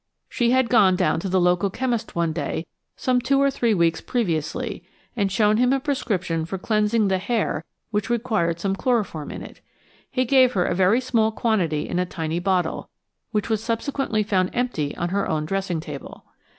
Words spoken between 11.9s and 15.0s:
a tiny bottle, which was subsequently found empty